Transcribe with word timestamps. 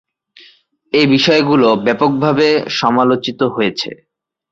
এ 0.93 1.01
বিষয়গুলো 1.07 1.67
ব্যাপকভাবে 1.85 2.47
সমালোচিত 2.79 3.39
হয়েছে। 3.55 3.89